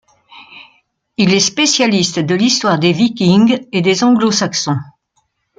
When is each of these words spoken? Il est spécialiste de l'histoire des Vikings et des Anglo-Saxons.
Il 1.17 1.31
est 1.31 1.39
spécialiste 1.39 2.17
de 2.17 2.33
l'histoire 2.33 2.79
des 2.79 2.91
Vikings 2.91 3.67
et 3.71 3.83
des 3.83 4.03
Anglo-Saxons. 4.03 4.79